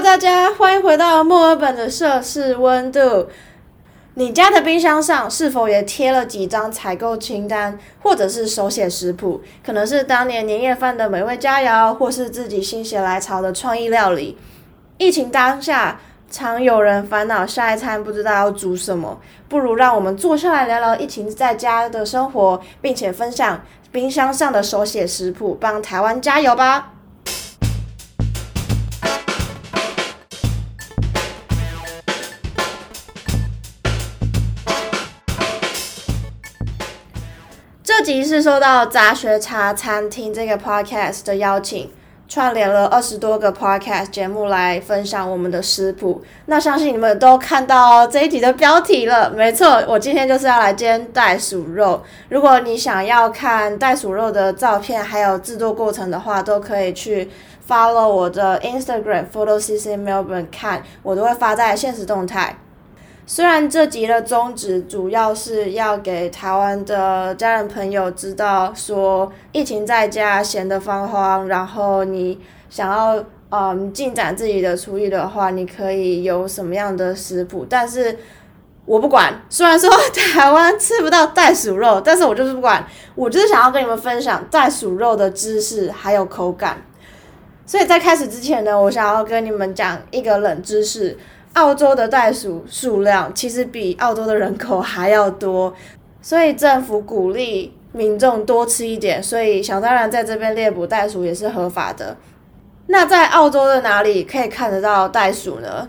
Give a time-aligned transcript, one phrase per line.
[0.00, 3.28] 大家欢迎回到墨尔本的摄氏温度。
[4.14, 9.40] 你家的冰箱上是否也贴了几张采购清单，或者是手写食谱？
[9.66, 14.38] 可能是当年年夜饭的美味佳肴，或是自己心血来潮的创意料理。
[14.98, 23.60] 疫情当下，常有人烦恼下一餐不知道要煮什么，不如让我们坐下来聊聊疫情在家的生活，并且分享
[23.90, 26.92] 冰箱上的手写食谱，帮台湾加油吧！
[37.98, 41.90] 这集是受到杂学茶餐厅这个 podcast 的邀请，
[42.28, 46.22] 串联了二十多个 podcast 节目来分享我们的食谱。
[46.46, 52.00] 那相信你们都看到这一集的标题了，没错，我今天就是要来煎袋鼠肉。
[52.28, 57.28] 如果你想要看袋鼠肉的照片还有制作过程的话，都可以去
[57.68, 62.56] follow 我的 Instagram photo cc melbourne 看，我都会发在现实动态。
[63.30, 78.18] 虽然这集的宗旨主要是要给台湾的家人朋友知道，说疫情在家闲得慌慌，然后你想要嗯进展自己的厨艺的话，你可以有什么样的食谱，但是
[78.86, 79.38] 我不管。
[79.50, 79.90] 虽然说
[80.32, 82.82] 台湾吃不到袋鼠肉，但是我就是不管，
[83.14, 86.82] 我就是想要跟你们分享袋鼠肉的知识还有口感。
[87.66, 91.18] 所以在开始之前呢，我想要跟你们讲一个冷知识。
[91.58, 95.74] 澳洲的袋鼠数量其实比澳洲的人口还要多，
[96.22, 102.16] 所以政府鼓励民众多吃一点，所以想当然在这边猎捕袋鼠也是合法的。
[102.86, 105.88] 那在澳洲的哪里可以看得到袋鼠呢？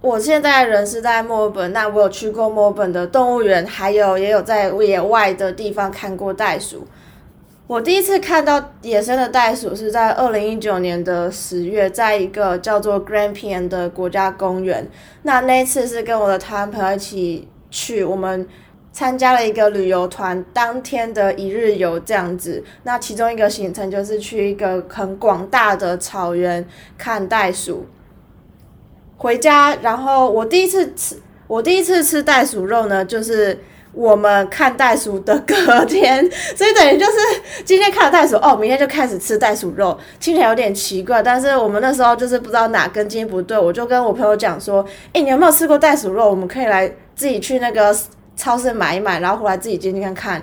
[0.00, 6.86] 我现在人是在墨尔本，那我有去过墨尔本的动物园，还有也有在野外的地方看过袋鼠。
[7.72, 14.86] 我第一次看到野生的袋鼠是在二零一九年的十月，在一个叫做 Grampian 的国家公园。
[15.22, 18.46] 那那次是跟我的台湾朋友一起去，我们
[18.92, 22.62] 参加了一个旅游团，当天的一日游这样子。
[22.82, 26.62] 那其中一个行程就是去一个很广大的草原
[26.98, 27.86] 看袋鼠。
[29.16, 31.16] 回家，然后我第一次吃，
[31.46, 33.58] 我第一次吃袋鼠肉呢，就是。
[33.92, 37.12] 我们看袋鼠的隔天，所以等于就是
[37.64, 41.22] 今天看了袋鼠，哦，明天就开始吃袋鼠肉，听起来有点奇怪。
[41.22, 44.82] 但是我们那时候就是不知道哪根筋不对，我就跟我朋友讲说
[45.12, 46.28] ：“哎，你有没有吃过袋鼠肉？
[46.28, 47.94] 我们可以来自己去那个
[48.34, 50.42] 超市买一买，然后回来自己煎煎看看。”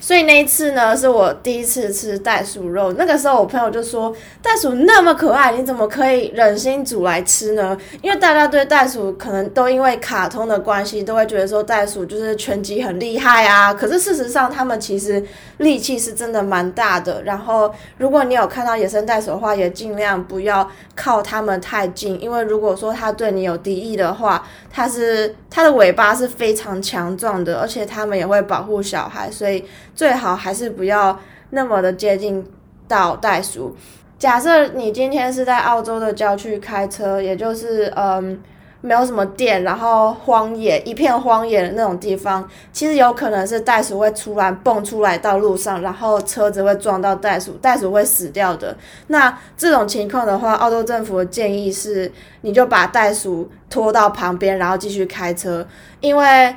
[0.00, 2.92] 所以那一次呢，是我第一次吃袋鼠肉。
[2.94, 13.74] 那个时候我朋友就说：“袋鼠那么可爱，你怎么可以忍心煮来吃呢？”因为大家对袋鼠可能都因为卡通的关系，都会觉得说袋鼠就是拳击很厉害啊。
[13.74, 15.22] 可是事实上，它们其实
[15.58, 17.22] 力气是真的蛮大的。
[17.24, 29.64] 然后，如果你有看到野生袋鼠的话，也尽量不要靠它们太近，因为如果说它对你有敌意的话，它是它的尾巴是非常强壮的，而且它们也会保护小孩，所以。
[29.98, 31.18] 最好还是不要
[31.50, 32.46] 那么的接近
[32.86, 33.74] 到袋鼠。
[34.16, 38.40] 假设你今天是在澳洲的郊区开车，也就是嗯
[38.80, 48.76] 没有什么电，然后荒野一片荒野的那种地方，其实有可能是袋鼠会突然蹦出来到路上，然后车子会撞到袋鼠，袋鼠会死掉的。
[49.08, 55.66] 那这种情况的话，澳洲政府的建议是，你就把袋鼠拖到旁边，然后继续开车，
[56.00, 56.54] 因为。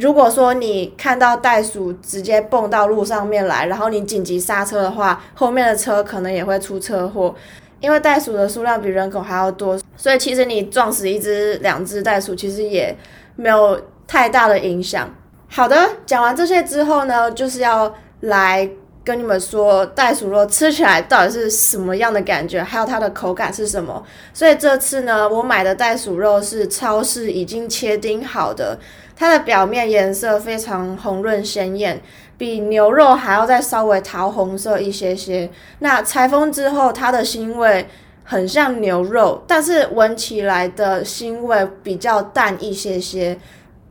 [0.00, 7.34] 如果说你看到袋鼠直接蹦到路上面来，然后你紧急刹车的话，后面的车可能也会出车祸，
[7.80, 12.96] 因为袋鼠的数量比人口还要多，所以其实你撞死一只、两只袋鼠，其实也
[13.36, 15.14] 没有太大的影响。
[15.48, 18.68] 好的，讲完这些之后呢，就是要来。
[19.02, 24.00] 跟你们说，袋鼠肉吃起来到底是什么样的感觉，还有它的口感是什么？
[24.34, 28.78] 所以这次呢，我买的袋鼠肉是超市已经切丁好的，
[29.20, 32.00] 它的表面颜色非常红润鲜艳，
[32.38, 35.50] 比牛肉还要再稍微桃红色一些些。
[35.80, 37.86] 那拆封之后，它的腥味
[38.24, 43.38] 很像牛肉，但是闻起来的腥味比较淡一些些。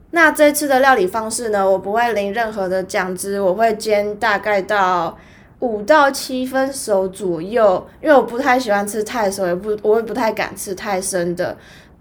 [0.10, 1.70] 那这次的料理方式呢？
[1.70, 5.16] 我不会淋任何的酱汁，我会煎大概到
[5.60, 11.56] 五到七分熟左右，因为我不太喜欢吃太熟，也不我也不太敢吃太生的，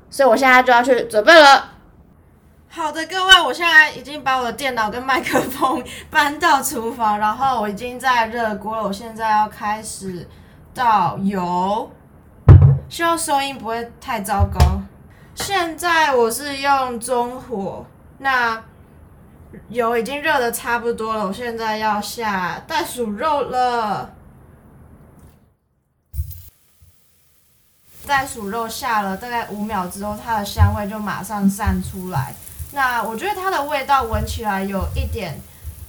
[0.09, 1.73] 所以我现在就要去准备了。
[2.79, 10.25] 好的，各位，我现在已经把我的电脑跟麦克风搬到厨房，然后我已经在热锅了，我现在要开始
[10.73, 11.91] 倒油，
[12.89, 14.61] 希望收音不会太糟糕。
[15.35, 17.85] 现在我是用中火。
[18.19, 18.63] 那
[19.71, 24.09] 油已经热的差不多了，我现在要下袋鼠肉了。
[28.07, 32.33] 袋鼠肉下了大概五秒之后，它的香味就马上散出来。
[32.73, 35.41] 那我觉得它的味道闻起来有一点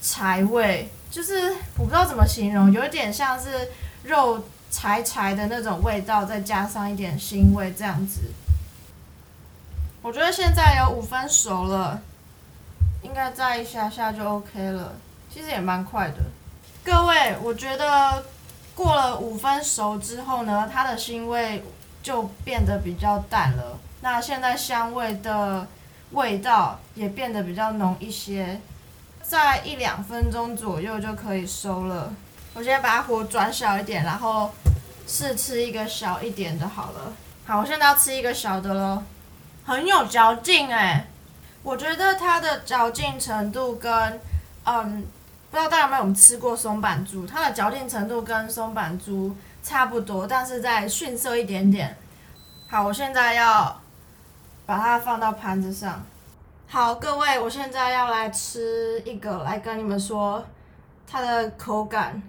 [0.01, 3.69] 柴味，就是我不知道怎么形容，有一点像是
[4.03, 8.21] 肉柴柴的那种味道，再加上一点腥味这样子。
[10.01, 11.99] 我觉得现在有五分熟了，
[13.01, 14.93] 应该再一下下就 OK 了。
[15.31, 16.15] 其实也蛮快的。
[16.83, 18.23] 各位，我觉得
[18.73, 21.63] 过了五分熟之后呢，它的腥味
[22.01, 23.77] 就变得比较淡了。
[24.01, 25.67] 那现在香味的
[26.11, 28.59] 味道也变得比较浓一些，
[29.21, 32.13] 在一两分钟左右就可以收了。
[32.53, 34.51] 我先把火转小一点，然后
[35.07, 37.13] 试吃一个小一点的好了。
[37.45, 39.03] 好，我现在要吃一个小的喽。
[39.63, 41.07] 很有嚼劲哎，
[41.61, 44.19] 我觉得它的嚼劲程度跟，
[44.63, 45.05] 嗯，
[45.51, 51.95] 不知道大家有没有吃过松板猪，它的嚼劲程度跟松板猪差不多，但是再逊色一点点。
[52.67, 53.79] 好，我现在要
[54.69, 55.99] 把它放到盘子上。
[56.67, 60.45] 好，各位，我现在要来吃一个，来跟你们说
[61.07, 62.21] 它的口感。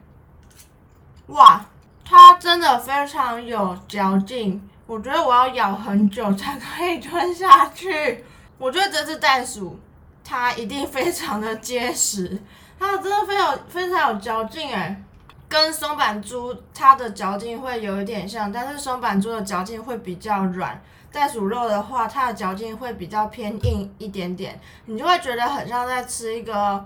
[1.26, 1.62] 哇，
[2.02, 4.66] 它真的非常有嚼劲。
[4.86, 8.24] 我觉得我要咬很久才可以吞下去。
[8.56, 9.78] 我觉得这只袋鼠
[10.24, 12.40] 它一定非常的结实，
[12.78, 15.02] 它真的非常非常有嚼劲哎，
[15.46, 26.84] 跟松板猪它的嚼劲会有一点像，但是松板猪的嚼劲会比较软，袋鼠肉的话它的嚼劲会比较偏硬一点点，你就会觉得很像在吃一个，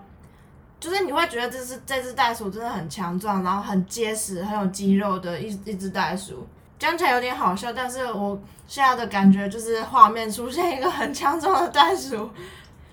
[0.81, 6.47] 就是你会觉得这是这只袋鼠真的很强壮，然后很结实、很有肌肉的一一只袋鼠。
[6.79, 12.29] 讲起来有点好笑，但是我现在的感觉就是画面出现一个很强壮的袋鼠。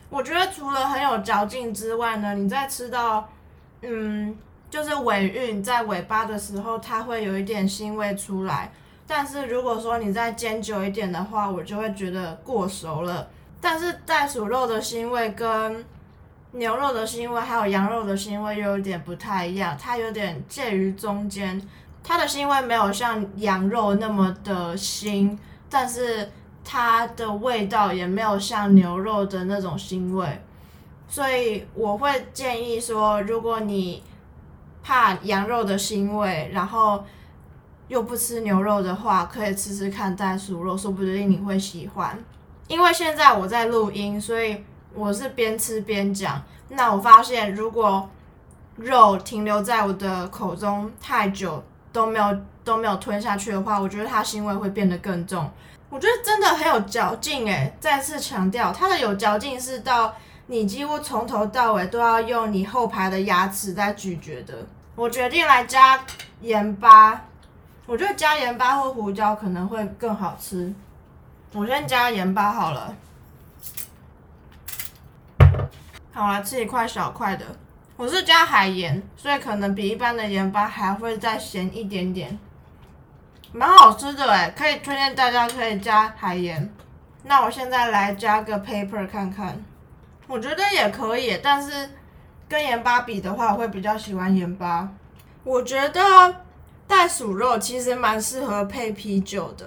[0.10, 3.28] 我觉得除了很有嚼劲之外呢，你在吃到，
[3.82, 4.38] 嗯，
[4.70, 8.72] 就是尾韵在尾巴的时候，它会有一点腥味出来。
[9.14, 13.28] 但是如果说你再煎久一点的话，我就会觉得过熟了。
[13.60, 15.86] 但是袋鼠肉的腥味跟
[16.54, 21.62] 牛肉的腥味还有羊肉的腥味又有点不太一样，它有点介于中间。
[22.02, 25.38] 它的腥味没有像羊肉那么的腥，
[25.70, 26.32] 但是
[26.64, 30.42] 它的味道也没有像牛肉的那种腥味，
[31.10, 34.02] 所以我会建议说，如果你
[34.82, 37.04] 怕羊肉的腥味，然后
[37.92, 42.18] 又不吃牛肉的话，可以吃吃看袋鼠肉，说不定你会喜欢。
[42.70, 46.42] 因为现在我在录音，所以我是边吃边讲。
[46.70, 48.10] 那我发现，如果
[48.78, 51.62] 肉停留在我的口中太久，
[51.92, 52.26] 都没有
[52.64, 55.52] 都没有吞下去的话，我觉得它腥味会变得更重。
[55.90, 60.16] 我觉得真的很有嚼劲诶，再次强调，它的有嚼劲是到
[60.48, 64.66] 你几乎从头到尾都要用你后排的牙齿在咀嚼的。
[64.96, 66.00] 我决定来加
[66.40, 67.26] 盐巴，
[67.92, 70.74] 我觉得加盐巴或胡椒可能会更好吃。
[71.52, 72.96] 我先加盐巴好了。
[76.14, 77.46] 好，我来吃一块小块的。
[77.98, 82.40] 我是加海盐，所以可能比一般的盐巴还会再咸一点点，
[83.52, 86.74] 蛮好吃的哎，可以推荐大家可以加海盐。
[87.24, 89.62] 那我现在来加个 pepper 看看，
[90.28, 91.90] 我觉得也可以，但是
[92.48, 94.88] 跟盐巴比的话，我会比较喜欢盐巴。
[95.44, 96.34] 我觉得
[96.92, 99.66] 袋鼠肉其实蛮适合配啤酒的，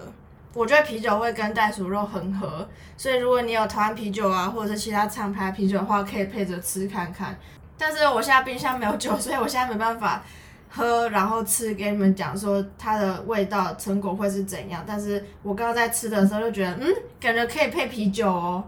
[0.53, 2.69] 我觉得啤酒会跟袋鼠肉很合，
[2.99, 7.35] 所以如果你有台湾啤酒啊，或者其他厂牌啤酒的话，可以配着吃看看。
[7.79, 10.23] 但是我现在冰箱没有酒，所以我现在没办法
[10.69, 14.85] 喝，然后吃给你们讲说它的味道成果会是怎样。
[14.87, 18.63] 但是我刚刚在吃的时候就觉得，嗯，感觉可以配啤酒哦，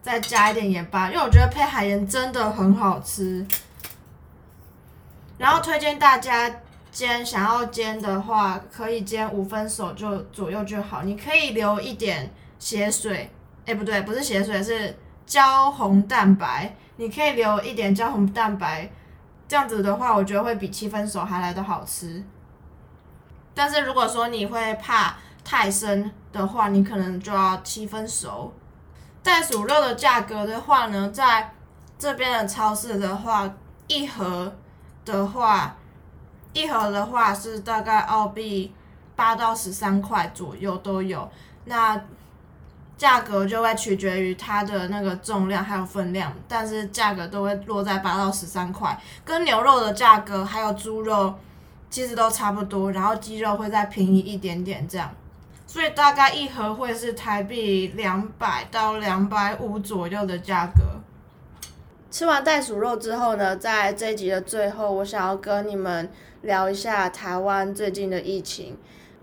[0.00, 3.46] 再加一点盐巴，因为我觉得配海盐真的很好吃。
[5.36, 6.50] 然后推荐大家
[6.96, 13.30] 煎，想要煎的话可以煎五分熟就左右就好，你可以留一点血水，
[13.66, 16.74] 哎不对，不是血水，是焦红蛋白。
[16.96, 18.90] 你可以留一点焦红蛋白，
[19.46, 22.24] 这样子的话，我觉得会比七分熟还来的好吃。
[23.52, 28.54] 但是如果说你会怕太生的话，你可能就要七分熟。
[29.22, 31.52] 袋鼠肉的价格的话呢，在
[31.98, 33.52] 这边的超市的话，
[33.86, 34.50] 一盒
[35.04, 35.76] 的话，
[36.56, 38.72] 一盒的话是大概澳币
[39.14, 41.30] 八到十三块左右都有。
[41.66, 42.00] 那
[42.96, 51.34] 价格就会取决于它的那个重量还有分量，但是价格都会落在八到十三块，跟牛肉的价格还有猪肉
[51.90, 55.10] 其实都差不多，然后鸡肉会再便宜一点点这样，
[55.66, 60.95] 所以大概一盒会是台币两百到两百五左右的价格。
[62.16, 66.08] 吃完袋鼠肉之后呢，在这一集的最后，我想要跟你们
[66.40, 68.74] 聊一下台湾最近的疫情。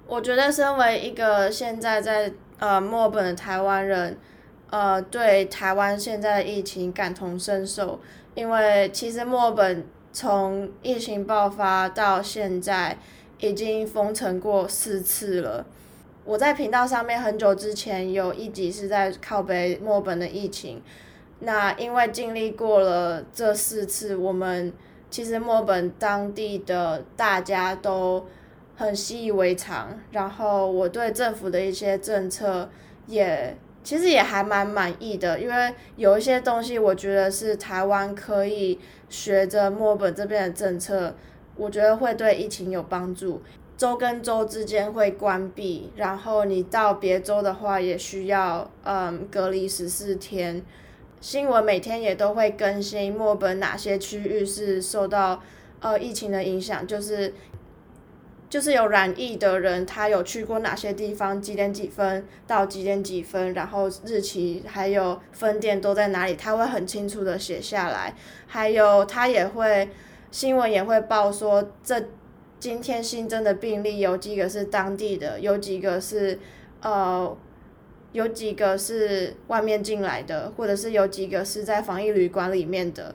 [0.05, 4.15] 我觉得身为一个现在在呃墨尔本的台湾人，
[4.69, 8.00] 呃，对台湾现在的疫情感同身受，
[8.35, 12.95] 因为其实墨尔本从疫情爆发到现在
[13.39, 15.65] 已经封城过四次了。
[16.25, 20.79] 我在频道上面很久之前有一集是在靠北墨尔本的疫情，
[21.43, 24.73] 那因为经历过了这四次，我们
[25.09, 28.25] 其实墨尔本当地的大家都。
[28.75, 32.67] 很习以为常，然后我对政府的一些政策
[33.05, 41.13] 也其实也还蛮满意的，因为有一些东西我觉得是台湾可以学着墨尔本这边的政策，
[41.55, 43.43] 我觉得会对疫情有帮助。
[43.77, 50.63] 州跟州之间会关闭，然后你到别州的话也需要嗯隔离十四天。
[51.23, 55.41] 新闻每天也都会更新墨尔本哪些区域是受到
[55.79, 57.33] 呃疫情的影响，就是。
[58.49, 68.13] 就是有染疫的人，他有去过哪些地方，几点几分到几点几分，然后日期还有分店都在哪里，他会很清楚的写下来。
[68.45, 69.89] 还有他也会
[70.29, 71.99] 新闻也会报说，这
[72.59, 76.37] 今天新增的病例有几个是当地的，有几个是
[76.81, 77.35] 呃
[78.13, 83.13] 有几个是外面进来的，或者是有几个是在防疫旅馆里面的。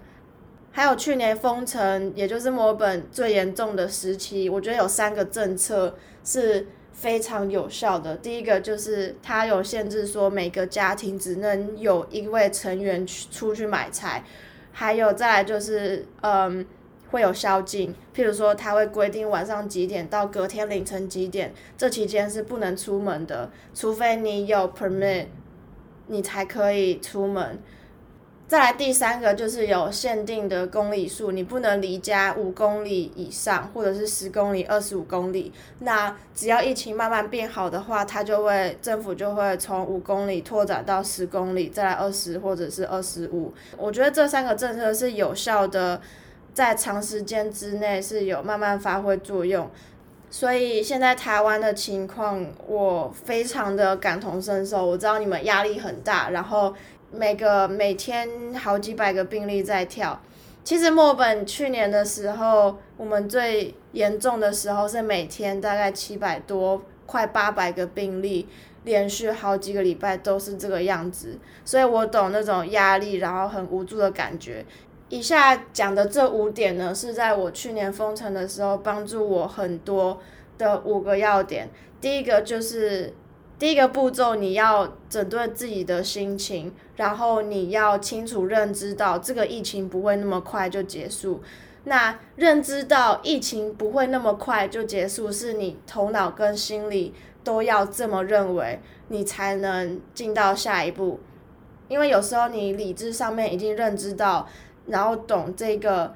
[0.70, 8.16] 还有去年封城，也就是墨尔本最严重的时期，我觉得有三个政策是非常有效的。
[8.16, 14.22] 第一个就是它有限制，说每个家庭只能有一位成员去出去买菜，
[14.70, 16.64] 还有再来就是，嗯，
[17.10, 25.26] 会有宵禁，譬如说他会规定晚上几点到隔天凌晨几点，这期间是不能出门的，除非你有 permit，
[26.06, 27.58] 你才可以出门。
[28.46, 35.52] 再来第三个就是有限定的公里数，你不能离家五公里以上，或者是十公里、二十五公里。
[35.80, 43.52] 那只要疫情慢慢变好的话，它就会政府就会从五公里拓展到十公里，再来二十或者是二十五。
[43.76, 46.00] 我觉得这三个政策是有效的，
[46.58, 49.70] 在长时间之内是有慢慢发挥作用。
[50.28, 54.84] 所以现在台湾的情况，我非常的感同身受。
[54.84, 56.74] 我知道你们压力很大，然后。
[57.10, 60.20] 每个每天好几百个病例在跳，
[60.62, 68.46] 其实墨本去年的时候，我们最严重的时候是每天大概七百多，快八百个病例，
[68.84, 74.62] 连续好几个礼拜都是这个样子，所以我懂那种压力，然后很无助的感觉。
[75.08, 80.20] 以下讲的这五点呢，是在我去年封城的时候帮助我很多
[80.56, 81.70] 的五个要点。
[82.00, 83.14] 第一个就是。
[83.58, 91.42] 第一个步骤，你要整顿自己的心情，然后你要清楚认知到这个疫情不会那么快就结束。
[91.82, 97.12] 那认知到疫情不会那么快就结束，是你头脑跟心理
[97.42, 101.18] 都要这么认为，你才能进到下一步。
[101.88, 104.46] 因为有时候你理智上面已经认知到，
[104.88, 106.14] 然后懂这个。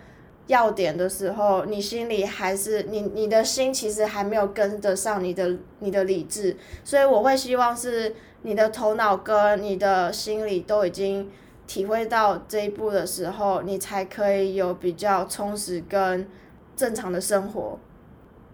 [0.49, 8.13] 要点的时候，你心里还是你你的心其实还没有跟得上你的你的理智，所以我会希望是
[8.43, 11.31] 你的头脑跟你的心理都已经
[11.69, 16.29] 体会到这一步的时候，你才可以有比较充实跟
[16.75, 17.79] 正常的生活。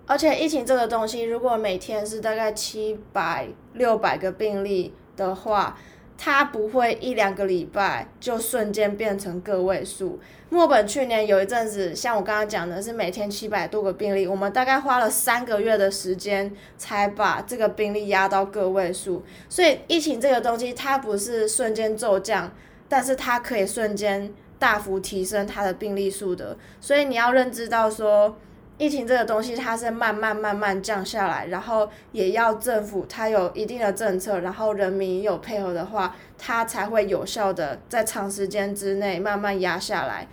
[0.07, 5.77] 而且疫情这个东西，如果每天是大概七百六百个病例的话。
[6.21, 10.19] 它不会一两个礼拜就瞬间变成个位数。
[10.51, 19.23] 墨本去年有一阵子，像我刚刚讲的，是每天七百多个病例，我们大概花了三个月的时间才把这个病例压到个位数。
[19.49, 22.53] 所以疫情这个东西，它不是瞬间骤降，
[22.89, 26.57] 但是它可以瞬间大幅提升它的病例数的。
[26.81, 28.37] 所以你要认知到说。
[28.79, 40.29] 疫情这个东西，它是慢慢慢慢降下来，然后也要政府它有一定的政策，然后人民有配合的话，它才会有效的在长时间之内慢慢压下来。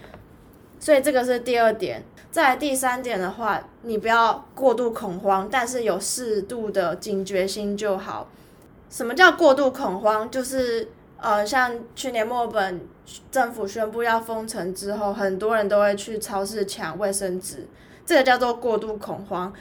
[0.79, 2.03] 所以这个是第二点。
[2.29, 8.27] 再第三点的话，你不要过度恐慌，但是有适度的警觉心就好。
[8.89, 10.29] 什么叫过度恐慌？
[10.29, 12.81] 就是呃，像去年墨本
[13.31, 17.65] 政府宣布要封城之后，很多人都会去超市抢卫生纸。
[18.05, 19.51] 这个叫做过度恐慌，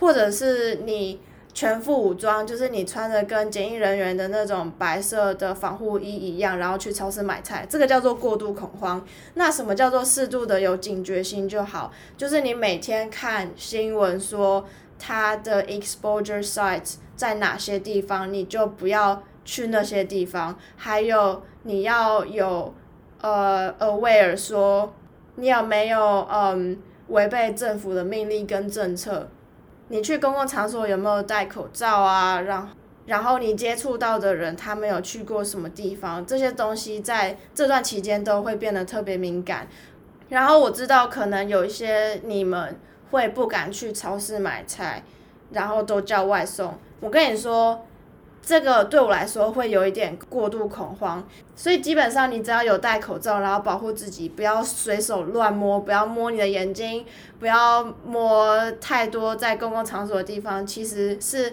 [0.00, 1.20] 或者是你
[1.52, 9.04] 全副武装，就是你穿着跟检疫人员的那种白色的防护衣一样，然后去超市买菜，这个叫做过度恐慌。
[9.34, 11.92] 那什么叫做适度的有警觉心就好？
[12.16, 14.66] 就是你每天看新闻说
[14.98, 20.58] 它的 exposure sites 在哪些地方，你就不要去那些地方。
[20.76, 22.74] 还有你要有
[23.20, 24.94] 呃 aware 说
[25.36, 26.78] 你有没有嗯。
[27.08, 29.28] 违背政府的命令跟政策，
[29.88, 32.40] 你去公共场所有没有戴口罩啊？
[32.40, 32.68] 然
[33.06, 36.26] 然后你接触到的人，他们有去过什么地方？
[36.26, 39.68] 这些东西在这段期间都会变得特别敏感。
[40.28, 42.76] 然后我知道可能有一些你们
[43.12, 45.04] 会不敢去超市买菜，
[45.52, 46.76] 然后都叫外送。
[46.98, 47.86] 我跟你说，
[48.46, 51.22] 这个对我来说会有一点过度恐慌。
[51.54, 57.04] 所以基本上你只要有戴口罩，然后保护自己，不要随手乱摸，不要摸你的眼睛，
[57.38, 61.52] 不要摸太多在公共场所的地方，其实是。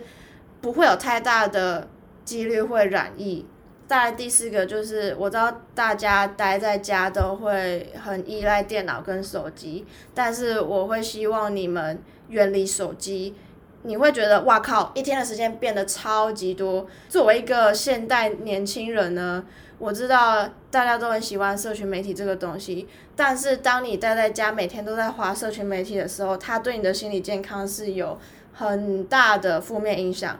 [0.63, 1.89] 不会有太大的
[2.23, 3.45] 几率会染疫。
[3.85, 13.35] 再来第四个就是，我知道大家待在家都会很依赖电脑跟手机，但是我会希望你们远离手机。
[13.83, 16.85] 你会觉得哇靠，一天的时间变得超级多。
[17.07, 19.45] 作为一个现代年轻人呢，
[19.77, 28.19] 我知道大家都很喜欢社群媒体这个东西，但是当你待在家每天都在划社群媒体的时候，它对你的心理健康是有。
[28.55, 30.39] 很大的负面影响。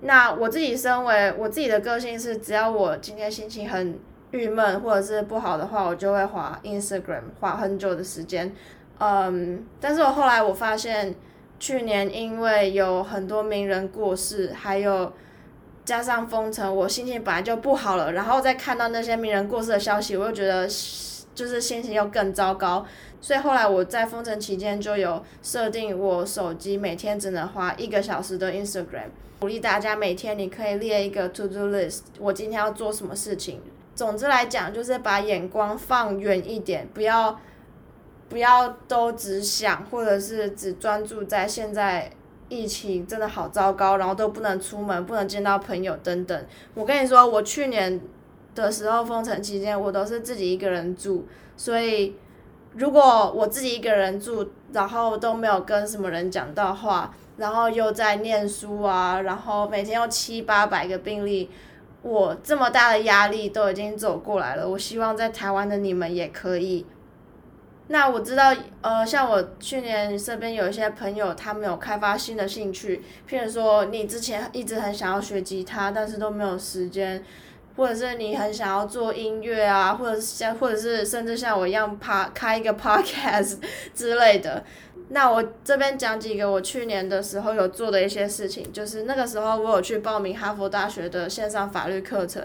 [0.00, 3.96] 那我自己身为我自己的个性是，只要我今天心情很
[4.32, 8.52] 郁闷或者是不好的话，我就会滑 Instagram 滑很久的时间。
[8.98, 11.14] 嗯，但是我后来我发现，
[11.62, 15.12] 去年因为有很多名人过世，还有
[15.84, 20.66] 加上封城，我心情本来就不好了，然后再看到那些名人过世的消息，我又觉得
[21.36, 22.84] 就是心情又更糟糕。
[23.20, 29.10] 所以后来我在封城期间就有设定，我手机每天只能花一个小时的 Instagram。
[29.38, 33.60] 鼓励大家每天你可以列一个 to do list，我今天要做什么事情。
[33.94, 37.38] 总之来讲，就是把眼光放远一点，不要
[38.32, 42.10] 不要都只想，或者是只专注在现在
[42.48, 46.46] 疫情真的好糟糕，然后都不能出门，不能见到朋友等等。
[46.72, 48.00] 我跟你说，我去年
[48.54, 51.26] 的时候封城期间，我都是自己一个人住，
[51.58, 52.16] 所以。
[52.74, 61.50] 如果我自己一个人住，然后都没有跟什么人讲到话，然后又在念书啊，然后每天有七八百个病例，
[62.00, 64.66] 我这么大的压力都已经走过来了。
[64.66, 66.86] 我希望在台湾的你们也可以。
[67.92, 77.22] 那我知道，呃，像我去年身边有一些朋友，他们有开发新的兴趣，譬如说你之前一直很想要学吉他，但是都没有时间。
[77.74, 83.56] 或者是你很想要做音乐啊，或者是像，或者是甚至像我一样趴开一个 podcast
[83.94, 84.62] 之类的。
[85.08, 92.42] 那我这边讲几个我去年的时候有做的一些事情，就是那个时候我有去报名哈佛大学的线上法律课程。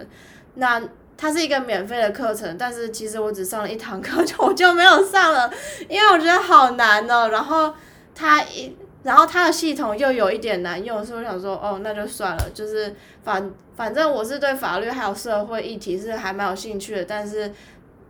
[0.56, 0.82] 那
[1.18, 5.52] 它是一个免费的课程，但是其实我只上了一堂课，就我就没有上了，
[5.90, 7.30] 因为我觉得好难哦。
[7.30, 7.74] 然后
[8.14, 8.76] 它一。
[9.04, 12.50] 然后它的系统又有一点难用，所以我想说，哦，那就算了。
[12.54, 17.50] 就是反反正我是对法律还有社会议题是还蛮有兴趣的，但是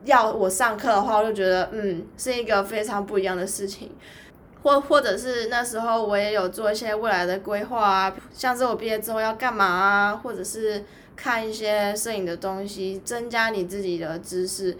[0.05, 3.91] 要我上课的话，我就觉得嗯是一个非常不一样的事情。
[4.63, 10.83] 或或者是那时候我也有做一些未来的规划啊，像是我毕业之后要干嘛啊，或者是
[11.17, 14.77] 看一些摄影的东西，增加你自己的知识。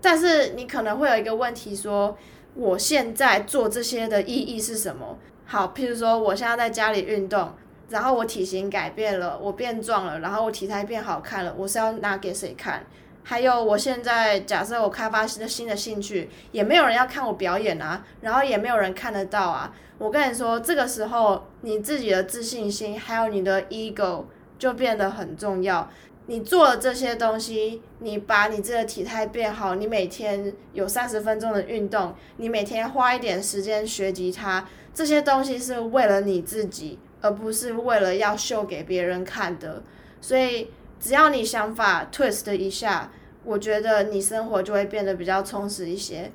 [0.00, 2.16] 但是你可能会有一个问题说，
[2.54, 5.18] 我现在做这些的意义是什么？
[5.44, 7.52] 好，譬如说，我现在在家里运动，
[7.88, 12.84] 然后我体型改变了，我变壮了，然后我体态变好看了，我是要拿给谁看？
[13.24, 19.74] 还有，我现在假设我开发新的新的兴趣，也没有人要看我表演啊，然后也没有人看得到啊。
[19.98, 24.24] 我跟你说，这个时候你自己的自信心还有你的 ego
[24.58, 25.88] 就变得很重要。
[26.26, 34.68] 你做了这些东西，你把你这个体态变好，你每天有三十分钟的运动，你每天花一点时间学吉他。
[34.92, 39.82] 这些东西是为了你自己，而不是为了要秀给别人看的。
[40.20, 43.10] 所以，只要你想法 twist 一下，
[43.44, 46.30] 我觉得你生活就会变得比较充实一些。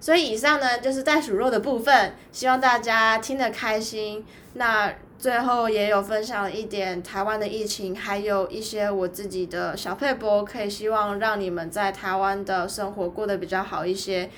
[0.00, 4.24] 所以，以上呢就是袋鼠肉的部分，希望大家听得开心。
[4.54, 14.30] 那最后也有分享一点台湾的疫情，还有一些我自己的小配博，可以希望让你们在台湾的生活过得比较好一些。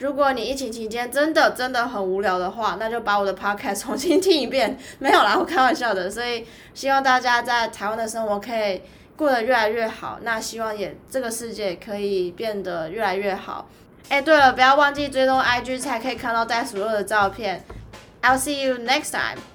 [0.00, 4.76] 如果你疫情期间真的真的很无聊的话，那就把我的 podcast 重新听一遍。
[4.98, 6.10] 没有啦，我开玩笑的。
[6.10, 6.44] 所以
[6.74, 8.82] 希望大家在台湾的生活可以
[9.14, 10.18] 过得越来越好。
[10.22, 13.68] 那希望也这个世界可以变得越来越好。
[14.08, 17.62] 哎，对了，不要忘记追踪 IG 才可以看到袋鼠肉的照片。
[18.22, 19.49] I'll see you next time.